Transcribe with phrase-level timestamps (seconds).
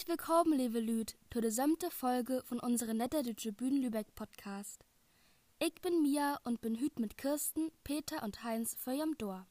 [0.00, 4.82] Herzlich willkommen, liebe Lüd, zu der siebten Folge von unserem Netter Deutsche Bühnen Lübeck Podcast.
[5.58, 9.46] Ich bin Mia und bin hüt mit Kirsten, Peter und Heinz für am Dor.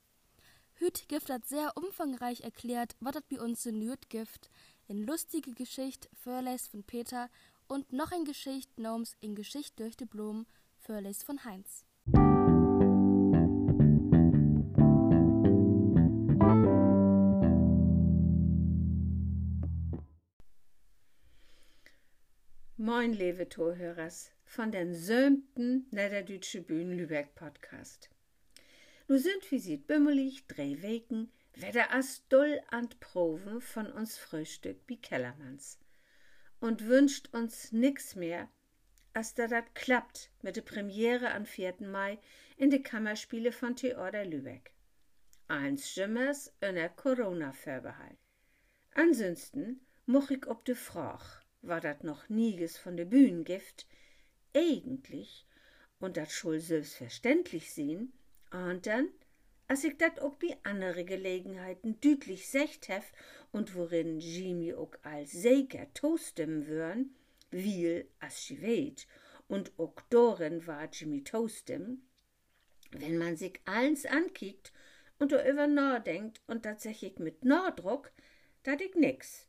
[0.74, 4.50] Hüt Gift hat sehr umfangreich erklärt, was das bei uns in Lüd gibt,
[4.88, 7.30] in lustige Geschichte Förleis von Peter
[7.68, 10.48] und noch ein Geschicht Noms in Geschicht durch die Blumen
[10.80, 11.86] Förleis von Heinz.
[22.92, 28.10] Moin, liebe Torhörers, von den sömten Niederdeutsche Bühnen Lübeck Podcast.
[29.08, 34.80] Nu sind wir sieht bimmelig, drei Weken, weder as dull an Proven von uns Frühstück
[34.88, 35.78] wie Kellermanns.
[36.62, 38.50] Und wünscht uns nix mehr,
[39.14, 41.76] als da dat klappt mit der Premiere am 4.
[41.82, 42.18] Mai
[42.58, 44.74] in de Kammerspiele von Theater Lübeck.
[45.48, 48.18] Eins Schimmers in der Corona-Vorbehalt.
[48.96, 53.88] Ansonsten moch ich ob de Frach, war dat noch nieges von de Bühnengift,
[54.56, 55.46] eigentlich,
[56.00, 58.14] und dat schul selbstverständlich sehen,
[58.52, 59.10] und dann,
[59.68, 63.12] als ich dat auch bei andere Gelegenheiten düdlich secht hef
[63.52, 67.16] und worin Jimmy auch als Säger toastem würn,
[67.52, 69.08] viel as sie weht,
[69.48, 72.02] und auch dorin war Jimmy toastem,
[72.92, 74.72] wenn man sich eins ankickt
[75.20, 78.12] und darüber nachdenkt und tatsächlich mit Nordruck,
[78.64, 79.49] dat ich nix,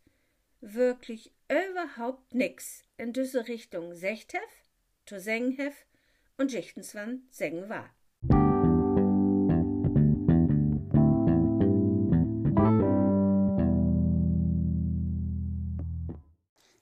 [0.61, 4.43] wirklich überhaupt nix in diese Richtung secht hef,
[5.07, 5.17] to
[6.37, 7.91] und jichtenswann sengen war.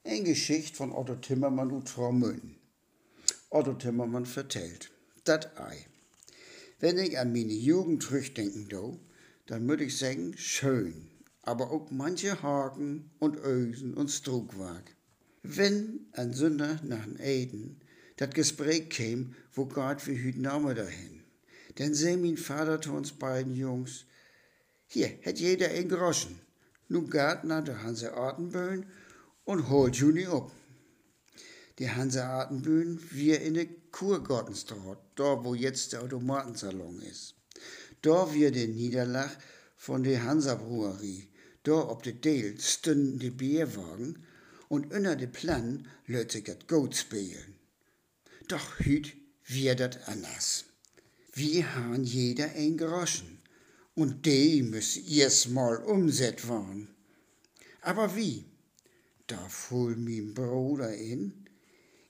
[0.04, 2.56] Eine Geschichte von Otto Timmermann und Frau Münn.
[3.50, 4.90] Otto Timmermann vertellt,
[5.24, 5.86] dat Ei.
[6.80, 8.98] Wenn ich an meine Jugend zurückdenken do,
[9.46, 11.08] dann würde ich sagen, schön,
[11.48, 14.94] aber auch manche Haken und Ösen und Struckwerk.
[15.42, 17.80] Wenn ein Sünder nach den Eden
[18.16, 21.22] dat Gespräch käm, wo Gott wie hüt Name dahin,
[21.76, 24.04] dann seh mein Vater zu uns beiden Jungs,
[24.86, 26.38] hier hätt jeder ein Groschen,
[26.88, 28.84] nu gaat nach der Hanse Artenböen
[29.44, 30.52] und holt Juni ab.
[31.78, 37.36] Die Hanse Artenböen wir in de Kurgartenstraat, da wo jetzt der Automatensalon ist.
[38.02, 39.34] Da wir den Niederlach
[39.76, 41.28] von der Hansa Brewerie,
[41.68, 44.24] da ob de Deel stünden die Bierwagen
[44.68, 47.54] und unter de Plan löt sich dat Goat spielen.
[48.48, 49.14] Doch hüt
[49.44, 50.64] wir dat anders.
[51.34, 53.38] Wir han jeder ein Groschen
[53.94, 56.88] und de müssen erst mal umset waren.
[57.82, 58.44] Aber wie?
[59.26, 61.44] Da fuhr mein Bruder in,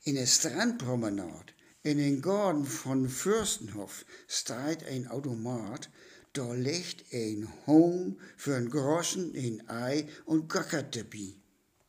[0.05, 1.53] in der Strandpromenade,
[1.83, 5.91] in den Garten von Fürstenhof, steht ein Automat,
[6.33, 11.35] da liegt ein Hong für ein Groschen, ein Ei und gackert dabei.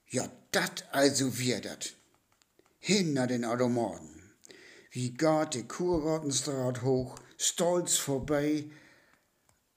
[0.09, 1.93] Ja, dat also wir dat.
[2.79, 4.31] Hin nach den Automaten.
[4.91, 8.65] Wie geht die Kurgartenstraat hoch, stolz vorbei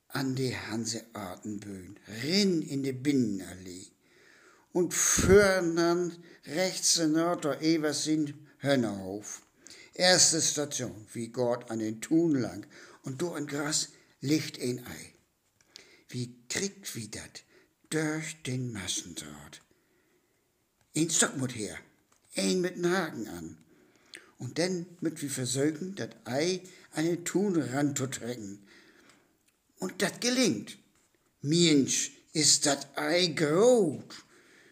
[0.09, 3.93] an die Hanseatenböen, rin in die Binnenallee
[4.73, 4.95] und
[5.29, 9.43] dann rechts in Nord Evers sind Hönnerhof.
[9.95, 12.67] Erste Station, wie Gott an den Thun lang,
[13.03, 13.91] und do ein Gras
[14.23, 15.15] liegt ein Ei.
[16.09, 17.45] Wie kriegt wie dat
[17.91, 19.61] durch den Massendraht?
[20.97, 21.79] Ein Stock mut her,
[22.37, 23.59] ein mit n Haken an,
[24.39, 27.27] und dann mit wie versögen dat Ei an den
[27.97, 28.67] zu trecken.
[29.79, 30.79] Und dat gelingt.
[31.41, 34.05] Mensch, ist dat Ei groß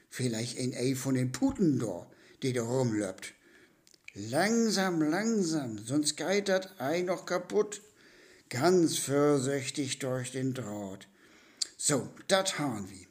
[0.09, 2.11] vielleicht ein Ei von den Puten da,
[2.43, 3.35] die da rumlöppt.
[4.15, 7.81] Langsam, langsam, sonst geht das Ei noch kaputt.
[8.51, 11.09] Ganz vorsichtig durch den Draht.
[11.79, 13.07] So, dat haben wir.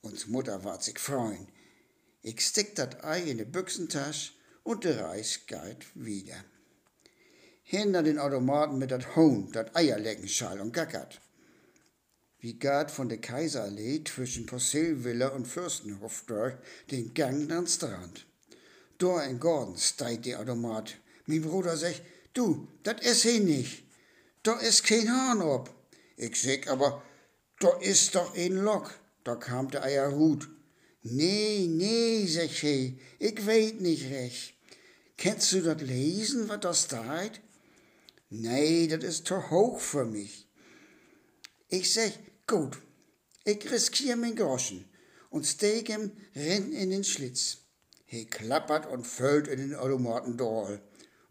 [0.00, 1.48] Uns Mutter ward sich freuen.
[2.22, 4.32] Ich stick dat Ei in de Büchsentasche
[4.62, 6.42] und der Reis geht wieder.
[7.62, 11.20] Hinter den Automaten mit dat Hohn, dat Eierleckenschall und gackert
[12.40, 16.54] wie geht von der Kaiserallee zwischen Posselvilla und Fürstenhof durch
[16.90, 18.26] den Gang ans Strand.
[18.98, 20.96] Da in Gordon steigt der Automat.
[21.26, 22.02] Mein Bruder sagt,
[22.32, 23.84] du, dat is he nicht.
[24.42, 25.68] Da is kein Hahn ob.
[26.16, 27.02] Ich sag aber,
[27.58, 28.94] da is doch ein Lok.
[29.22, 30.48] Da kam der Eierhut.
[31.02, 34.54] Nee, nee, sag he, ich weet nicht recht.
[35.18, 37.40] Kennst du dat lesen, wat da steht?
[38.30, 40.46] Nee, dat is te hoog für mich.
[41.68, 42.12] Ich sag,
[42.46, 42.78] gut,
[43.44, 44.88] ich riskier mein Groschen
[45.28, 47.58] und steek ihm renn in den Schlitz.
[48.06, 50.80] He klappert und füllt in den Automaten durch.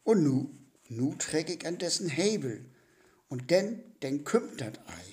[0.04, 0.50] Und nu,
[0.90, 2.66] nu träg ich an dessen Hebel.
[3.30, 5.10] Und denn, denn kümmt dat Ei.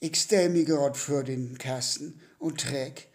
[0.00, 3.08] Ich stell mi grad für den Kasten und träg.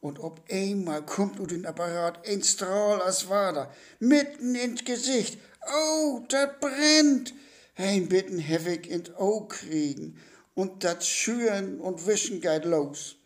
[0.00, 5.38] Und ob einmal kommt u den Apparat ein Strahl als Wader, mitten ins Gesicht.
[5.66, 7.34] Oh, dat brennt!
[7.78, 10.18] Hein bitten hevig ins Auge kriegen
[10.54, 13.16] und dat Schüren und Wischen geht los.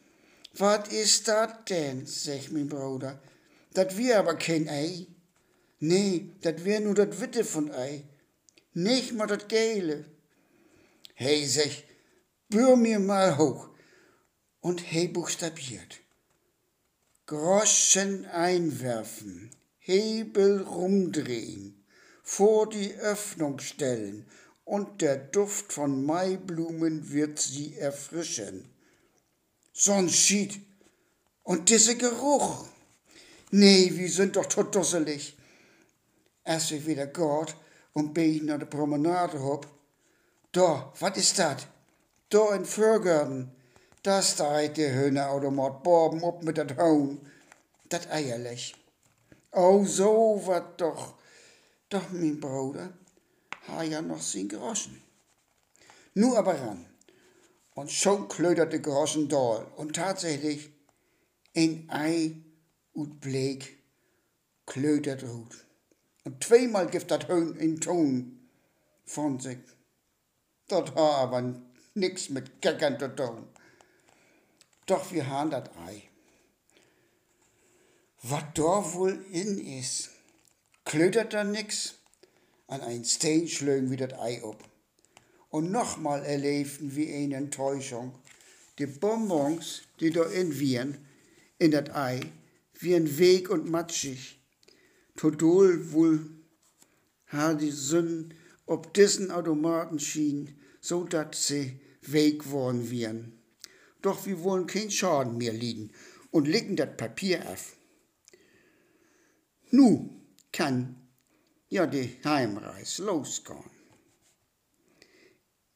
[0.55, 3.21] Wat is dat denn, sech mein Bruder.
[3.73, 5.07] Dat wir aber kein Ei.
[5.79, 8.03] Nee, dat wär nur dat Witte von Ei.
[8.73, 10.05] Nicht mal dat Gele.
[11.15, 11.85] Hey, sech,
[12.49, 13.69] bür mir mal hoch.
[14.61, 15.99] Und hey buchstabiert.
[17.27, 21.85] Groschen einwerfen, Hebel rumdrehen,
[22.23, 24.27] vor die Öffnung stellen
[24.65, 28.69] und der Duft von Maiblumen wird sie erfrischen.
[29.75, 30.61] So'n Schied
[31.43, 32.67] und dieser Geruch.
[33.51, 35.37] Nee, wir sind doch tot dusselig.
[36.45, 37.57] Ich wieder Gott
[37.93, 39.67] und bin nach der Promenade hob,
[40.53, 41.67] da, wat is dat?
[42.29, 43.51] Da in Vorgarten,
[44.03, 47.21] da steht der Hühnerautomat Borben op mit dat Hohn,
[47.89, 48.75] dat Eierlech.
[49.53, 51.15] Oh, so wat doch.
[51.89, 52.93] Doch, mein Bruder,
[53.67, 55.03] ha ja noch sin Groschen.
[56.15, 56.87] Nu aber ran.
[57.75, 59.67] Und schon klöderte Groschen doll.
[59.77, 60.71] Und tatsächlich,
[61.57, 62.37] ein Ei
[62.93, 63.79] und Bleek
[64.67, 65.67] klötert rot.
[66.31, 68.39] Und zweimal gibt dat Höhn in Ton
[69.05, 69.59] von sich.
[70.69, 71.61] Dat ha aber
[71.95, 73.49] nix mit Gackern zu tun.
[74.87, 76.05] Doch wir haben dat Ei.
[78.23, 80.11] Wat da wohl in is,
[80.85, 81.97] klötert da nix.
[82.69, 84.63] An ein Stein schlögen wir dat Ei ob.
[85.49, 88.15] Und nochmal erlebten wir eine Enttäuschung.
[88.79, 91.09] Die Bonbons, die da in wiren,
[91.59, 92.21] in dat Ei,
[92.79, 94.40] wiren weg und matschig.
[95.17, 96.21] Todol wohl
[97.33, 98.35] ha die Sünden
[98.71, 103.33] ob diesen Automaten schien, so dat sie weg worden wiren.
[104.01, 105.91] Doch wir wollen kein Schaden mehr liegen
[106.31, 107.77] und legen dat Papier af.
[109.73, 110.11] Nu
[110.53, 110.97] kann
[111.69, 113.71] ja die Heimreis losgehen.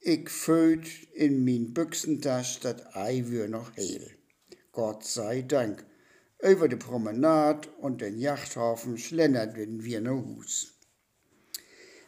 [0.00, 4.16] Ich föt in min Büchsentasch dat Ei wür noch heil.
[4.70, 5.84] Gott sei Dank.
[6.44, 10.74] Über die Promenade und den Yachthafen schlenderten wir nach Hus.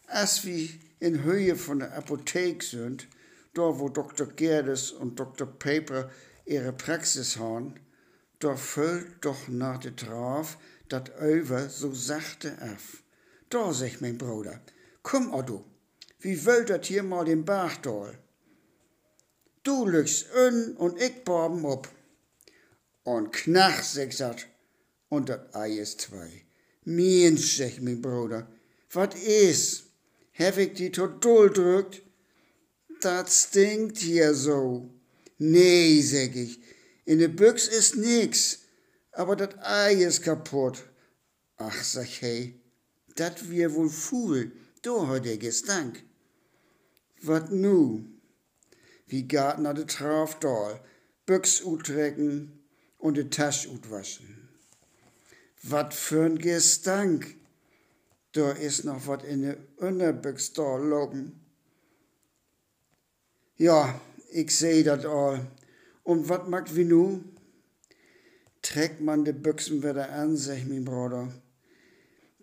[0.08, 0.68] Als wir
[1.00, 3.08] in Höhe von der Apotheke sind,
[3.54, 4.26] da wo Dr.
[4.26, 5.46] Gerdes und Dr.
[5.46, 6.10] Paper
[6.44, 7.76] ihre Praxis haben,
[8.38, 13.02] da füllt doch nach der Traf dat Över so sachte af.
[13.48, 14.60] Da, sech mein Bruder,
[15.02, 15.64] komm Otto,
[16.20, 18.18] wie wollt dat hier mal den Bachdol?
[19.62, 21.88] Du lügst un und ich borben ob.
[23.06, 24.48] Und knach, sech dat,
[25.08, 26.42] und dat Ei ist zwei.
[26.84, 28.48] Mensch, sech mein Bruder,
[28.90, 29.84] wat is?
[30.36, 32.02] Hab ich die tot doll drückt?
[33.00, 34.90] Dat stinkt hier so.
[35.38, 36.58] Nee, sag ich,
[37.04, 38.58] in de Büchs ist nix,
[39.12, 40.82] aber dat Ei ist kaputt.
[41.58, 42.60] Ach, sag hey,
[43.14, 44.50] dat wir wohl fuhl,
[44.82, 46.02] do hat der Gestank.
[47.22, 48.04] Wat nu?
[49.06, 50.80] Wie gaat na de Trafdal,
[51.24, 52.55] Büchs utrecken
[52.98, 54.48] und de Tasch utwaschen.
[55.62, 57.34] Wat für'n Gestank?
[58.32, 61.40] Da is noch wat in de Unterbüchs da loben.
[63.56, 64.00] Ja,
[64.30, 65.46] ich seh dat all.
[66.02, 67.24] Und wat mag wie nu?
[68.62, 71.32] Trägt man de Büchsen wieder an, sag mein Bruder.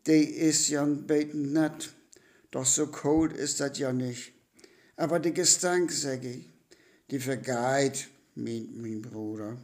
[0.08, 1.94] Die is ja beten nett,
[2.52, 4.34] doch so kalt ist dat ja nicht.
[4.96, 6.50] Aber de Gestank, sag ich,
[7.10, 9.58] die vergeht, meint mein Bruder.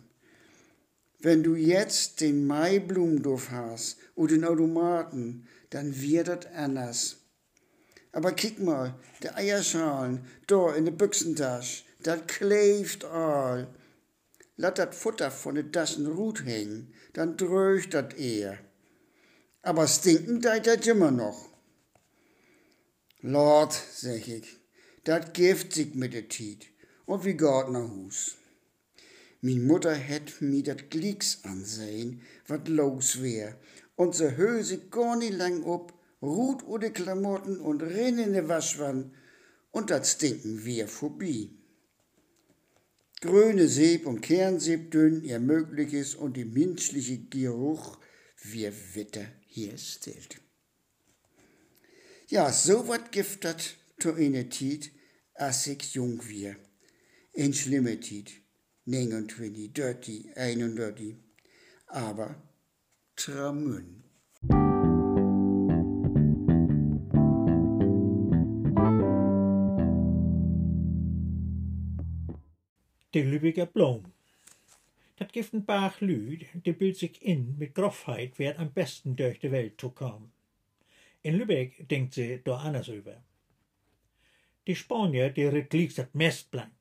[1.21, 7.17] Wenn du jetzt den Maiblumduft hast und den Automaten, dann wird das anders.
[8.13, 13.67] Aber kick mal, die Eierschalen, da in der Büchsentasche, das kleeft all.
[14.55, 18.57] Lass dat Futter von den Taschen Rut hängen, dann dröcht dat eher.
[19.61, 21.49] Aber stinken deit dat immer noch.
[23.21, 24.57] Lord, sag ich,
[25.03, 26.67] dat gift sich mit der Tiet
[27.05, 28.38] und wie nach Hus.
[29.41, 33.57] Min Mutter hätt mi dat Glicks ansehen, wat los wär,
[33.95, 38.47] und se Höse gar nie lang ob, ruht o de Klamotten und renn in de
[38.47, 39.13] Waschwann,
[39.71, 41.49] und dat stinken wir vorbei.
[43.21, 47.99] grüne Sieb und Kernsieb dünn ihr Mögliches und die menschliche Geruch
[48.41, 50.41] wie Witter hier stillt.
[52.27, 54.91] Ja, so wat giftet to eine Tiet,
[55.33, 56.55] als ich jung wir.
[57.33, 58.31] In schlimme Tiet,
[58.89, 61.15] 29, 30, 31,
[61.87, 62.35] aber
[63.15, 64.03] tramün.
[73.13, 74.03] De Lübecker Blom.
[75.15, 79.39] Dat gift een paar lüd, die bild sich in mit Grofheit, wer am besten durch
[79.39, 80.31] die Welt zu kommen.
[81.21, 83.23] In Lübeck denkt sie da anders über.
[84.65, 86.78] Die Spanier, die rit liegt dat mest blank.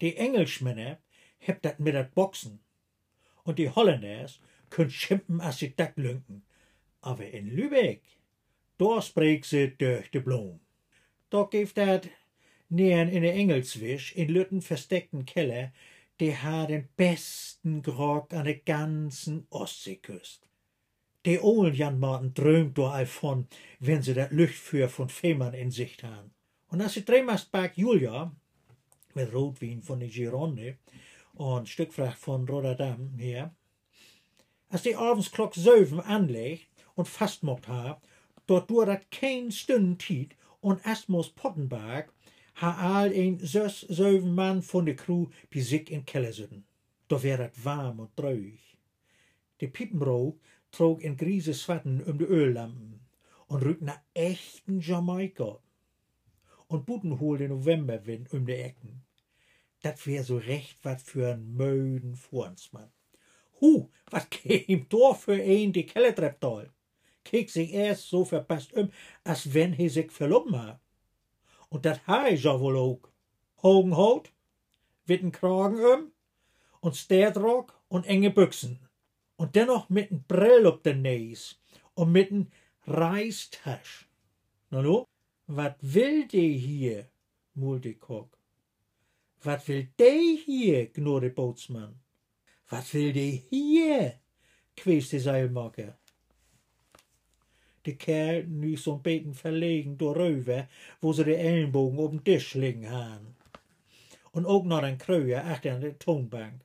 [0.00, 0.98] Die Engelschmänner
[1.38, 2.60] hebt dat mit dat Boxen.
[3.44, 6.42] Und die Holländers können schimpen, als sie dat lünken.
[7.00, 8.02] Aber in Lübeck,
[8.78, 10.60] da spreekt sie durch de Blom.
[11.30, 12.08] Da gibt dat
[12.68, 15.72] Nähern in der Engelswisch, in Lütten versteckten Keller,
[16.20, 20.48] die ha den besten Grog an der ganzen Ostseeküst.
[21.26, 23.46] Die Ohlen Jan Martin drömt do all von,
[23.80, 26.32] wenn sie dat Lüchtführ von Fehmarn in Sicht haben.
[26.68, 28.34] Und als sie Drehmastberg Julia,
[29.14, 30.76] mit Rotwein von der Gironde
[31.34, 33.54] und Stückfracht von Rotterdam her,
[34.68, 38.00] als die abends söven anlegt und fast mocht ha,
[38.46, 42.12] dort durat kein Stünd Tiet und Asmus Pottenberg
[42.54, 46.66] ha al een zes, zeven man von de crew bij zich in keller zitten.
[47.06, 48.76] Da wär het warm und treuig.
[49.56, 50.40] De Piepenbroek
[50.70, 53.00] trug in griese Swatten um de Öllampen
[53.46, 55.60] und rückt nach echten Jamaika.
[56.66, 59.04] Und Buten holt den Novemberwind um de Ecken.
[59.82, 62.90] Dat wär so recht wat für ein möden Fuhrensmann.
[63.60, 66.70] Hu, wat käm da für een die Kellertrepp doll?
[67.24, 68.90] Kek sich erst so verpasst um,
[69.24, 70.80] als wenn he sich verloben hat.
[71.68, 73.12] Und dat hij ja wohl ook.
[73.62, 74.32] Hogen Haut,
[75.06, 76.12] witten Kragen um
[76.80, 78.78] und Sterdrock und enge Büchsen.
[79.36, 81.58] Und dennoch mit n Brill op den Nees
[81.94, 82.52] und mit n
[82.86, 84.08] Reistasch.
[84.70, 85.06] Na no,
[85.44, 87.08] wat will de hier?
[87.52, 88.38] murrte Kock.
[89.42, 90.86] Wat will de hier?
[90.90, 92.00] knurrte Bootsmann.
[92.70, 94.20] Wat will de hier?
[94.74, 95.96] quäste Seilmacher.
[97.82, 100.68] De Kerl nu zo'n beten verlegen doorröver,
[101.00, 103.36] wo ze de Ellenbogen op den Tisch liegen haben.
[104.30, 106.62] Und ook noch ein Kröger achter an der Tonbank.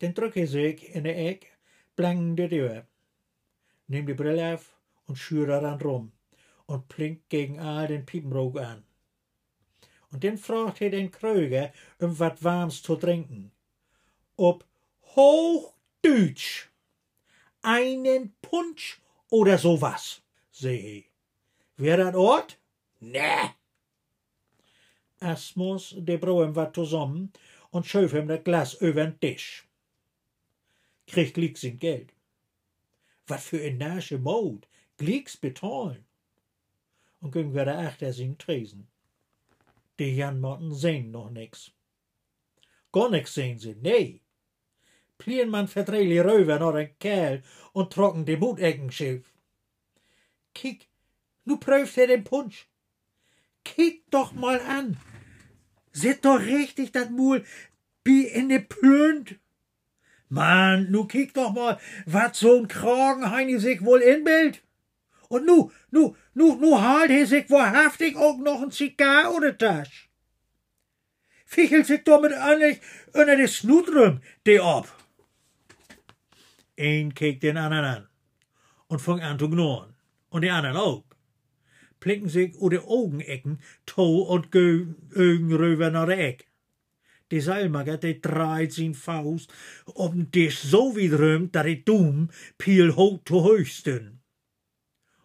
[0.00, 1.58] Den drück er sich in der Eck,
[1.94, 2.86] blank de Tür,
[3.86, 4.76] nimmt die Brille auf
[5.06, 6.13] und schürt daran rum
[6.66, 8.84] und blinkt gegen all den Piepenrock an.
[10.10, 13.50] Und dann fragt er den Kröger, um wat warms zu trinken.
[14.36, 14.64] Ob
[15.16, 16.68] Hochdeutsch
[17.62, 21.10] einen Punsch oder sowas, seh ich.
[21.76, 22.58] Wer dat Ort?
[23.00, 23.54] Ne.
[25.20, 27.32] Asmus, de brau ihm wat zusammen
[27.70, 29.66] und schöf ihm das Glas übern Tisch.
[31.06, 32.12] Kriegt Glicks in Geld.
[33.26, 36.04] Wat für ein nasche Mod, Glicks betalen.
[37.24, 38.86] Und ging wieder achter sin Tresen.
[39.98, 41.72] Die Jan Motten sehen noch nix.
[42.92, 44.20] Gar nix sehen sie, nee.
[45.16, 49.32] Plien man verdrehli röver noch ein Kerl und trocken de Mutecken schief.
[50.52, 50.86] Kick,
[51.46, 52.68] nu prüft er den Punsch.
[53.64, 54.98] Kick doch mal an.
[55.92, 57.42] Seht doch richtig dat Mul
[58.04, 59.36] wie in de Plünd.
[60.28, 64.60] Mann, nu kick doch mal, wat so'n Kragen heini sich wohl inbild.
[65.28, 70.10] Und nu, nu, nu, nu halt he sich wahrhaftig auch noch ein Zigar oder Tasch.
[71.46, 72.80] Fichelt sich doch mit eigentlich
[73.12, 74.88] unter de Snutrum, de ob.
[76.76, 78.08] Een keek den anderen an
[78.88, 79.94] und fing an zu knurren.
[80.30, 81.04] Und die anderen auch.
[82.00, 86.48] Plinken sich u de Augenecken, to und Augen rüber nach der Eck.
[87.30, 89.52] Die Seilmager, die dreht sin Faust
[89.86, 94.23] ob'n Tisch so wie drömt, dat die Dum piel hoch zu höchsten.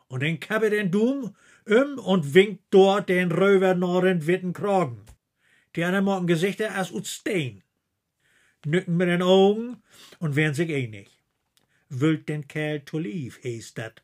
[0.10, 1.36] Und den den Dum
[1.66, 5.06] um und winkt dort den Röver den witten Kragen.
[5.76, 7.08] Die anderen machen Gesichter als ut.
[8.66, 9.82] Nücken mit den Augen
[10.20, 11.10] und werden sich einig
[11.90, 14.02] wüllt den Kerl to lief, hees dat.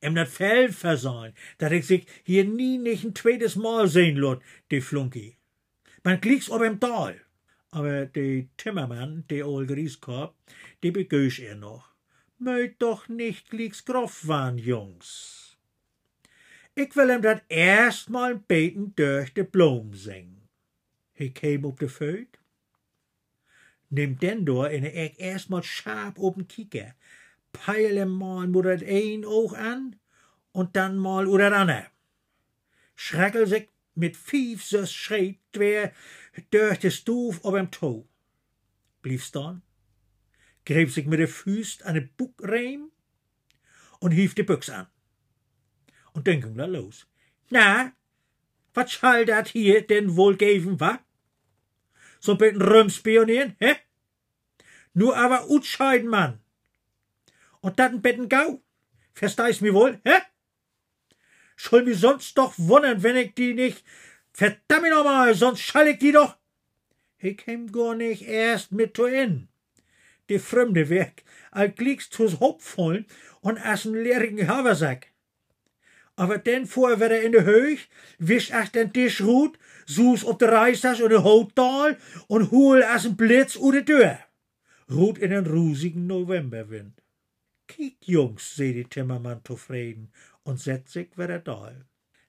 [0.00, 4.42] Em dat Fell versahen, dat ich sich hier nie nicht ein zweites Mal sehen lot,
[4.70, 5.36] die Flunki.
[6.02, 7.20] Man klick's ob im Tal.
[7.70, 10.34] Aber de Timmermann, de ol Grieskorb,
[10.82, 11.93] die begösch er noch.
[12.44, 15.56] Möit doch nicht glieks grof waren, Jungs.
[16.74, 20.42] Ich will ihm dat erst mal beten durch de Blom singen.
[21.14, 22.38] He käm op de Föt,
[23.88, 26.92] nimmt den door in de Eck erstmal scharf oben kicken,
[27.52, 29.96] peilen mal mit dat ein Auge an
[30.52, 31.86] und dann mal oder das andere.
[32.94, 35.92] Schreckel sich mit fief so schreit wer
[36.50, 38.04] durch de Stuf ob em Toe.
[39.00, 39.62] Blieb staan,
[40.64, 42.90] greep sich mit de Füßt an den Buckreim
[44.00, 44.86] und hief de Büchs an.
[46.12, 47.06] Und dann ging er los.
[47.50, 47.92] Na,
[48.74, 50.98] was schall dat hier denn wohl geben, wa?
[52.20, 53.76] So bitten Römspionieren, hä?
[54.94, 56.40] Nur aber utscheiden, Mann.
[57.60, 58.62] Und dat ein Betten Gau.
[59.12, 60.20] Verstehst mir wohl, hä?
[61.56, 63.84] Soll mir sonst doch wundern, wenn ich die nicht.
[64.32, 66.36] Verdammt nochmal, sonst schall ich die doch.
[67.18, 69.48] Ich käm gar nicht erst mit zu in.
[70.28, 73.06] Die Fremde weg, als gliegst tus Hopfvollen
[73.40, 75.08] und aßen leerigen Haversack.
[76.16, 77.88] Aber dann fuhr er in de Höch,
[78.18, 83.04] wisch ach den Tisch rut, sus op de Reistas und de Hotel und hol as
[83.04, 84.18] een Blitz u de Tür.
[84.90, 87.02] Rut in den rusigen Novemberwind.
[87.66, 90.12] Kiek, Jungs, seh die Timmermann zufrieden
[90.44, 91.72] und setzt sich wieder da.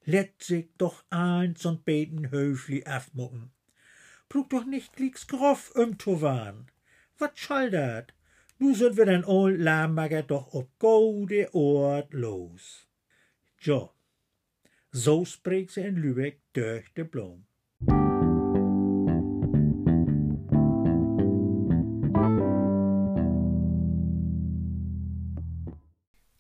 [0.06, 3.52] Let sich doch eins und beten höflich afmucken.
[4.30, 6.72] Brug doch nicht glieks groff um zu waren.
[7.18, 8.14] Wat schall dat?
[8.58, 12.88] Nu sind wir den old Lambager doch op gode Ort los.
[13.60, 13.94] Jo,
[14.92, 17.46] so spreekt ze in Lübeck durch de Blom.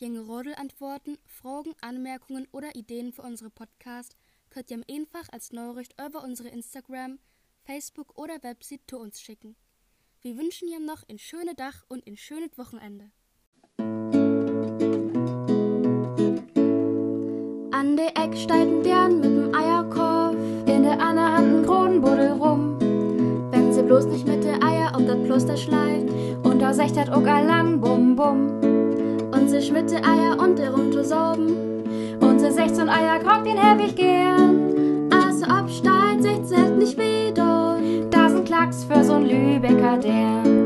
[0.00, 4.16] Jenge Rodelantworten, Fragen, Anmerkungen oder Ideen für unsere Podcast
[4.48, 7.18] könnt ihr einfach als Nachricht über unsere Instagram,
[7.64, 9.56] Facebook oder Website zu uns schicken.
[10.22, 13.10] Wir wünschen ihr noch ein schönes Dach und ein schönes Wochenende.
[17.70, 20.34] An der Eck steigt Bären mit'm Eierkorb,
[20.66, 22.80] in der anderen Hand ein Kronenbuddel rum.
[23.50, 26.08] Wenn sie bloß nicht mit der Eier auf dat Kloster schleift,
[26.42, 28.69] und da secht dat auch lang bum bum
[29.40, 32.18] unsere Schmitte Eier und der Runtosorben.
[32.20, 35.08] Unsere 16 Eier kocht den ich gern.
[35.10, 37.78] Also ob absteigen, 16 nicht wieder.
[38.10, 40.59] Da sind Klacks für so'n Lübecker Dern.